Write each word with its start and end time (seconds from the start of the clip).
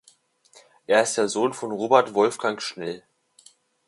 Er 0.87 1.03
ist 1.03 1.15
der 1.19 1.29
Sohn 1.29 1.53
von 1.53 1.71
Robert 1.71 2.15
Wolfgang 2.15 2.59
Schnell. 2.59 3.03